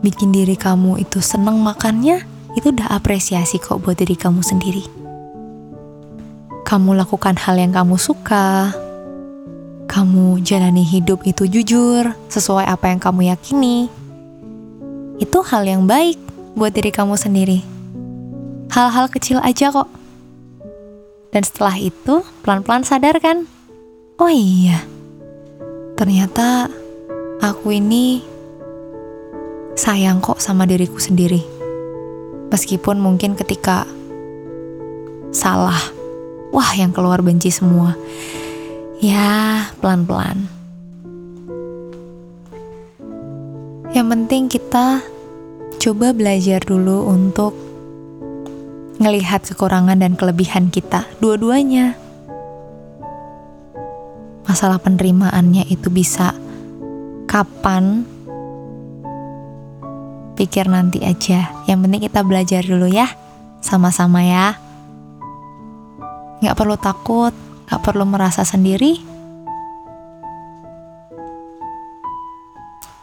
bikin 0.00 0.32
diri 0.32 0.56
kamu 0.56 0.96
itu 0.96 1.20
seneng 1.20 1.60
makannya, 1.60 2.24
itu 2.56 2.72
udah 2.72 2.88
apresiasi 2.88 3.60
kok 3.60 3.84
buat 3.84 4.00
diri 4.00 4.16
kamu 4.16 4.40
sendiri. 4.40 4.80
Kamu 6.64 6.96
lakukan 6.96 7.36
hal 7.36 7.60
yang 7.60 7.76
kamu 7.76 8.00
suka, 8.00 8.72
kamu 9.92 10.40
jalani 10.40 10.88
hidup 10.88 11.20
itu 11.28 11.44
jujur, 11.52 12.16
sesuai 12.32 12.64
apa 12.64 12.88
yang 12.88 12.96
kamu 12.96 13.28
yakini. 13.28 13.92
Itu 15.20 15.44
hal 15.44 15.68
yang 15.68 15.84
baik 15.84 16.16
buat 16.56 16.72
diri 16.72 16.88
kamu 16.88 17.20
sendiri. 17.20 17.60
Hal-hal 18.72 19.12
kecil 19.12 19.36
aja 19.44 19.68
kok. 19.68 19.99
Dan 21.30 21.46
setelah 21.46 21.78
itu, 21.78 22.26
pelan-pelan 22.42 22.82
sadar 22.82 23.14
kan? 23.22 23.46
Oh 24.18 24.28
iya, 24.28 24.82
ternyata 25.94 26.68
aku 27.40 27.72
ini 27.72 28.20
sayang 29.78 30.18
kok 30.20 30.42
sama 30.42 30.66
diriku 30.66 30.98
sendiri. 30.98 31.40
Meskipun 32.50 32.98
mungkin 32.98 33.38
ketika 33.38 33.86
salah, 35.30 35.78
wah 36.50 36.74
yang 36.74 36.90
keluar 36.90 37.22
benci 37.22 37.48
semua. 37.54 37.94
Ya, 39.00 39.64
pelan-pelan. 39.80 40.50
Yang 43.94 44.06
penting 44.06 44.42
kita 44.50 45.00
coba 45.80 46.12
belajar 46.12 46.60
dulu 46.60 47.08
untuk 47.08 47.69
ngelihat 49.00 49.40
kekurangan 49.48 49.96
dan 49.96 50.12
kelebihan 50.12 50.68
kita, 50.68 51.08
dua-duanya. 51.24 51.96
Masalah 54.44 54.76
penerimaannya 54.76 55.64
itu 55.72 55.88
bisa 55.88 56.36
kapan 57.24 58.04
pikir 60.36 60.68
nanti 60.68 61.00
aja. 61.00 61.48
Yang 61.64 61.78
penting 61.80 62.02
kita 62.12 62.20
belajar 62.20 62.60
dulu 62.60 62.92
ya, 62.92 63.08
sama-sama 63.64 64.20
ya. 64.20 64.60
Gak 66.44 66.56
perlu 66.60 66.76
takut, 66.76 67.32
gak 67.72 67.80
perlu 67.80 68.04
merasa 68.04 68.44
sendiri. 68.44 69.00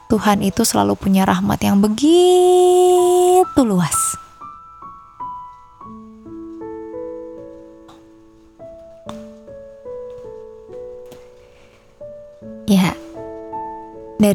Tuhan 0.07 0.45
itu 0.45 0.61
selalu 0.61 0.93
punya 0.93 1.25
rahmat 1.25 1.57
yang 1.65 1.81
begitu 1.81 3.61
luas. 3.65 4.26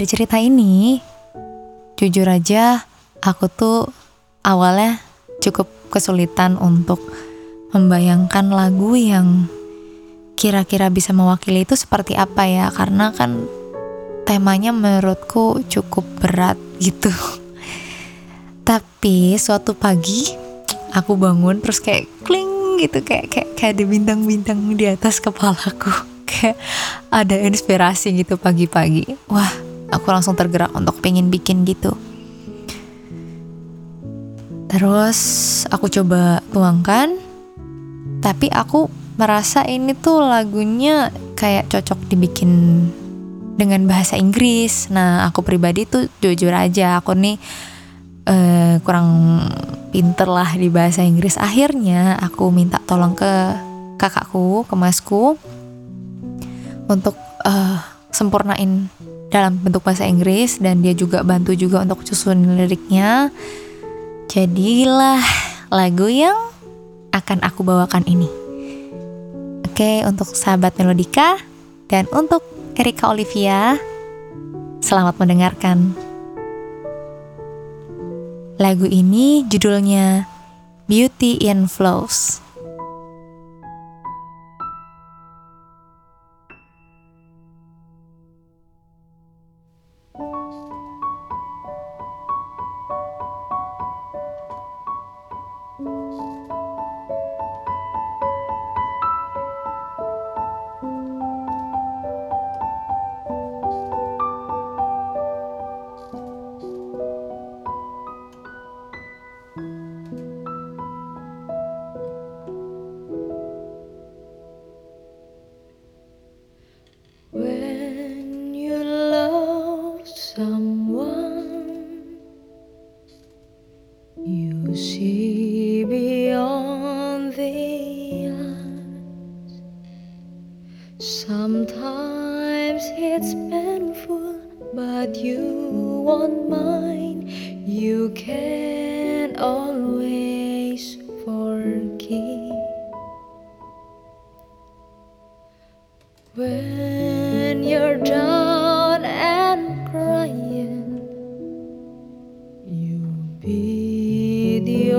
Dari 0.02 0.18
cerita 0.18 0.34
ini, 0.34 0.98
jujur 1.94 2.26
aja 2.26 2.82
aku 3.22 3.46
tuh 3.46 3.86
awalnya 4.42 4.98
cukup 5.38 5.70
kesulitan 5.94 6.58
untuk 6.58 6.98
membayangkan 7.70 8.50
lagu 8.50 8.98
yang 8.98 9.46
kira-kira 10.34 10.90
bisa 10.90 11.14
mewakili 11.14 11.62
itu 11.62 11.78
seperti 11.78 12.18
apa 12.18 12.50
ya, 12.50 12.74
karena 12.74 13.14
kan 13.14 13.46
temanya 14.26 14.74
menurutku 14.74 15.62
cukup 15.70 16.02
berat 16.18 16.58
gitu. 16.82 17.14
Tapi 18.66 19.38
suatu 19.38 19.78
pagi 19.78 20.34
aku 20.98 21.14
bangun 21.14 21.62
terus 21.62 21.78
kayak 21.78 22.10
kling 22.26 22.82
gitu 22.82 23.06
kayak 23.06 23.30
kayak 23.30 23.54
kayak 23.54 23.78
ada 23.78 23.84
bintang-bintang 23.86 24.58
di 24.74 24.82
atas 24.90 25.22
kepalaku. 25.22 25.94
Kayak 26.32 26.58
ada 27.12 27.38
inspirasi 27.38 28.18
gitu 28.18 28.40
pagi-pagi. 28.40 29.14
Wah 29.28 29.71
aku 29.92 30.08
langsung 30.08 30.32
tergerak 30.32 30.72
untuk 30.72 30.98
pengen 31.04 31.28
bikin 31.28 31.68
gitu. 31.68 31.92
Terus 34.72 35.20
aku 35.68 35.92
coba 35.92 36.40
tuangkan 36.48 37.20
tapi 38.24 38.48
aku 38.48 38.88
merasa 39.20 39.60
ini 39.68 39.92
tuh 39.92 40.24
lagunya 40.24 41.12
kayak 41.36 41.68
cocok 41.68 42.08
dibikin 42.08 42.50
dengan 43.60 43.84
bahasa 43.84 44.16
Inggris. 44.16 44.88
Nah 44.88 45.28
aku 45.28 45.44
pribadi 45.44 45.84
tuh 45.84 46.08
jujur 46.24 46.50
aja 46.56 46.96
aku 46.98 47.12
nih 47.12 47.36
uh, 48.24 48.80
kurang 48.80 49.08
pinter 49.92 50.24
lah 50.24 50.56
di 50.56 50.72
bahasa 50.72 51.04
Inggris. 51.04 51.36
Akhirnya 51.36 52.16
aku 52.16 52.48
minta 52.48 52.80
tolong 52.88 53.12
ke 53.12 53.32
kakakku 54.00 54.64
ke 54.64 54.74
masku 54.74 55.36
untuk 56.88 57.14
uh, 57.44 57.78
sempurnain 58.08 58.88
dalam 59.32 59.56
bentuk 59.56 59.80
bahasa 59.80 60.04
Inggris 60.04 60.60
dan 60.60 60.84
dia 60.84 60.92
juga 60.92 61.24
bantu 61.24 61.56
juga 61.56 61.80
untuk 61.80 62.04
susun 62.04 62.60
liriknya. 62.60 63.32
Jadilah 64.28 65.24
lagu 65.72 66.06
yang 66.12 66.36
akan 67.16 67.40
aku 67.40 67.64
bawakan 67.64 68.04
ini. 68.04 68.28
Oke, 69.64 70.04
untuk 70.04 70.28
sahabat 70.36 70.76
Melodika 70.76 71.40
dan 71.88 72.04
untuk 72.12 72.44
Erika 72.76 73.08
Olivia, 73.08 73.80
selamat 74.84 75.16
mendengarkan. 75.16 75.96
Lagu 78.60 78.84
ini 78.84 79.48
judulnya 79.48 80.28
Beauty 80.84 81.40
in 81.40 81.72
Flows. 81.72 82.51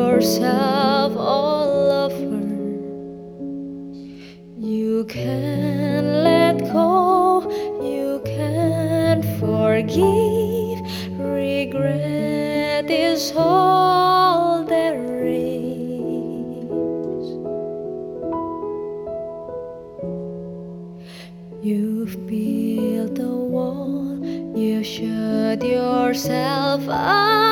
Yourself 0.03 1.15
all 1.17 1.91
over. 2.05 2.41
You 4.59 5.05
can. 5.05 6.23
Let 6.23 6.59
go, 6.71 7.49
you 7.81 8.21
can 8.25 9.23
forgive. 9.39 10.79
Regret 11.19 12.89
is 12.89 13.33
all 13.35 14.63
there 14.63 15.25
is. 15.25 15.63
You've 21.61 22.15
built 22.27 23.19
a 23.19 23.35
wall, 23.53 24.25
you 24.55 24.83
shut 24.83 25.63
yourself 25.63 26.83
away. 26.83 27.42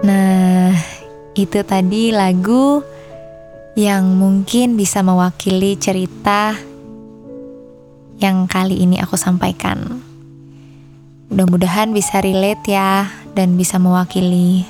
Nah, 0.00 0.72
itu 1.36 1.60
tadi 1.62 2.10
lagu 2.10 2.80
yang 3.78 4.16
mungkin 4.18 4.74
bisa 4.74 5.04
mewakili 5.04 5.76
cerita 5.78 6.56
yang 8.20 8.44
kali 8.44 8.76
ini 8.84 9.00
aku 9.00 9.16
sampaikan. 9.16 10.04
Mudah-mudahan 11.32 11.94
bisa 11.96 12.20
relate 12.20 12.76
ya 12.76 13.08
dan 13.32 13.56
bisa 13.56 13.80
mewakili. 13.80 14.66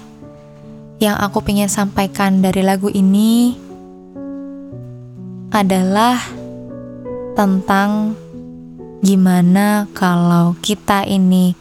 Yang 1.00 1.16
aku 1.18 1.38
ingin 1.48 1.72
sampaikan 1.72 2.44
dari 2.44 2.60
lagu 2.62 2.92
ini 2.92 3.56
adalah 5.50 6.20
tentang 7.34 8.14
gimana 9.00 9.88
kalau 9.96 10.54
kita 10.60 11.08
ini 11.08 11.56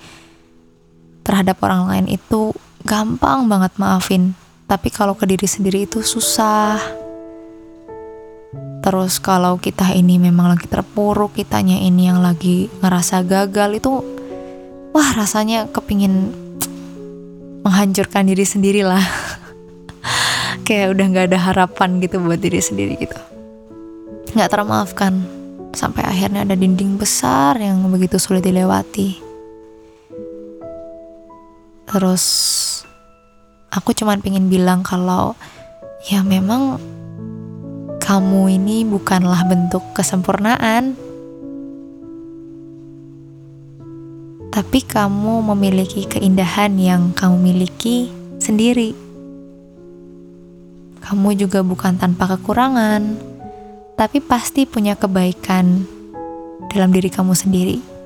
terhadap 1.24 1.58
orang 1.64 1.88
lain 1.88 2.08
itu 2.20 2.52
gampang 2.90 3.46
banget 3.46 3.70
maafin, 3.78 4.34
tapi 4.66 4.90
kalau 4.90 5.14
ke 5.14 5.30
diri 5.30 5.46
sendiri 5.46 5.86
itu 5.86 6.02
susah. 6.02 6.82
Terus 8.82 9.22
kalau 9.22 9.62
kita 9.62 9.94
ini 9.94 10.18
memang 10.18 10.50
lagi 10.50 10.66
terpuruk, 10.66 11.38
kitanya 11.38 11.78
ini 11.78 12.10
yang 12.10 12.26
lagi 12.26 12.66
ngerasa 12.82 13.22
gagal 13.22 13.78
itu 13.78 14.02
wah 14.90 15.10
rasanya 15.14 15.70
kepingin 15.70 16.34
menghancurkan 17.62 18.26
diri 18.26 18.42
sendiri 18.42 18.82
lah. 18.82 19.04
Kayak 20.66 20.98
udah 20.98 21.06
gak 21.14 21.26
ada 21.30 21.40
harapan 21.46 22.02
gitu 22.02 22.18
buat 22.18 22.42
diri 22.42 22.58
sendiri 22.58 22.98
gitu. 22.98 23.20
Gak 24.34 24.50
termaafkan 24.50 25.22
sampai 25.78 26.10
akhirnya 26.10 26.42
ada 26.42 26.58
dinding 26.58 26.98
besar 26.98 27.54
yang 27.62 27.86
begitu 27.94 28.18
sulit 28.18 28.42
dilewati. 28.42 29.22
Terus 31.90 32.26
aku 33.70 33.94
cuman 33.94 34.22
pengen 34.22 34.50
bilang 34.50 34.82
kalau 34.82 35.38
ya 36.10 36.26
memang 36.26 36.82
kamu 38.02 38.58
ini 38.58 38.90
bukanlah 38.90 39.46
bentuk 39.46 39.86
kesempurnaan, 39.94 40.98
tapi 44.50 44.82
kamu 44.82 45.46
memiliki 45.54 46.10
keindahan 46.10 46.74
yang 46.82 47.14
kamu 47.14 47.38
miliki 47.38 48.10
sendiri. 48.42 48.98
Kamu 51.06 51.38
juga 51.38 51.62
bukan 51.62 52.02
tanpa 52.02 52.34
kekurangan, 52.34 53.14
tapi 53.94 54.18
pasti 54.26 54.66
punya 54.66 54.98
kebaikan 54.98 55.86
dalam 56.74 56.90
diri 56.90 57.14
kamu 57.14 57.38
sendiri. 57.38 57.99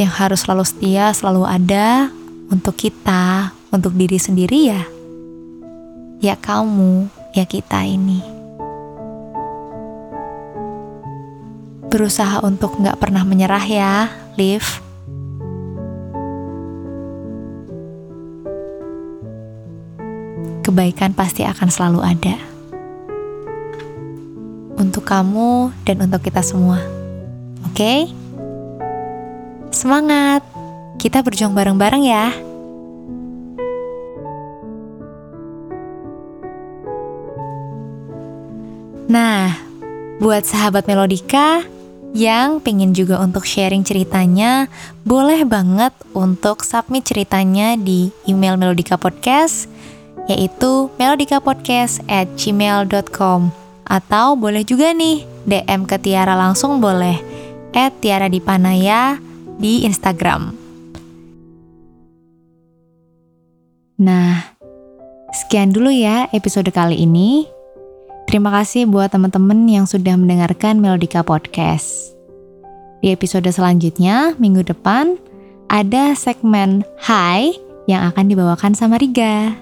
Yang 0.00 0.12
harus 0.16 0.40
selalu 0.48 0.64
setia, 0.64 1.12
selalu 1.12 1.44
ada 1.44 2.08
untuk 2.48 2.72
kita, 2.72 3.52
untuk 3.68 3.92
diri 3.92 4.16
sendiri 4.16 4.72
ya 4.72 4.80
ya 6.20 6.36
kamu, 6.36 7.08
ya 7.32 7.48
kita 7.48 7.80
ini. 7.88 8.20
Berusaha 11.90 12.44
untuk 12.44 12.76
nggak 12.78 13.00
pernah 13.00 13.24
menyerah 13.26 13.64
ya, 13.66 13.94
Liv. 14.36 14.62
Kebaikan 20.62 21.16
pasti 21.16 21.42
akan 21.42 21.68
selalu 21.72 22.00
ada. 22.04 22.36
Untuk 24.78 25.02
kamu 25.02 25.74
dan 25.82 26.04
untuk 26.04 26.22
kita 26.22 26.44
semua. 26.46 26.78
Oke? 27.66 27.74
Okay? 27.74 28.19
Semangat! 29.80 30.44
Kita 31.00 31.24
berjuang 31.24 31.56
bareng-bareng 31.56 32.04
ya. 32.04 32.36
Nah, 39.08 39.56
buat 40.20 40.44
sahabat 40.44 40.84
Melodika 40.84 41.64
yang 42.12 42.60
pengen 42.60 42.92
juga 42.92 43.24
untuk 43.24 43.48
sharing 43.48 43.80
ceritanya, 43.80 44.68
boleh 45.08 45.48
banget 45.48 45.96
untuk 46.12 46.60
submit 46.60 47.08
ceritanya 47.08 47.80
di 47.80 48.12
email 48.28 48.60
Melodika 48.60 49.00
Podcast, 49.00 49.64
yaitu 50.28 50.92
melodikapodcast 51.00 52.04
at 52.04 52.28
gmail.com. 52.36 53.48
Atau 53.88 54.36
boleh 54.36 54.60
juga 54.60 54.92
nih, 54.92 55.24
DM 55.48 55.88
ke 55.88 55.96
Tiara 55.96 56.36
langsung 56.36 56.84
boleh, 56.84 57.16
at 57.72 57.96
Tiara 58.04 58.28
Dipanaya 58.28 59.29
di 59.60 59.84
Instagram. 59.84 60.56
Nah, 64.00 64.56
sekian 65.36 65.76
dulu 65.76 65.92
ya 65.92 66.26
episode 66.32 66.72
kali 66.72 67.04
ini. 67.04 67.44
Terima 68.24 68.48
kasih 68.48 68.88
buat 68.88 69.12
teman-teman 69.12 69.68
yang 69.68 69.84
sudah 69.84 70.16
mendengarkan 70.16 70.80
Melodika 70.80 71.20
Podcast. 71.20 72.16
Di 73.04 73.12
episode 73.12 73.48
selanjutnya, 73.52 74.32
minggu 74.40 74.64
depan, 74.64 75.20
ada 75.68 76.16
segmen 76.16 76.80
Hai 76.96 77.52
yang 77.84 78.08
akan 78.08 78.24
dibawakan 78.30 78.72
sama 78.72 78.96
Riga. 78.96 79.52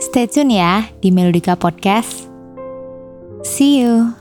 Stay 0.00 0.30
tune 0.30 0.54
ya 0.54 0.86
di 1.02 1.10
Melodika 1.10 1.58
Podcast. 1.58 2.30
See 3.42 3.80
you. 3.80 4.19